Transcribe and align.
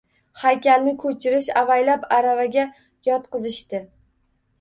Haykalni 0.43 0.93
ko‘chirish, 1.03 1.49
avaylab 1.61 2.07
aravaga 2.17 2.65
yotqizishdi. 3.09 3.83